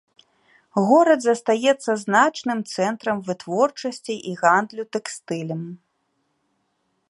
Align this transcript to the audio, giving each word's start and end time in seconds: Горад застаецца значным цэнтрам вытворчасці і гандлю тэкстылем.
Горад 0.91 1.19
застаецца 1.25 1.91
значным 2.05 2.59
цэнтрам 2.75 3.17
вытворчасці 3.29 4.13
і 4.31 4.37
гандлю 4.43 4.83
тэкстылем. 4.97 5.61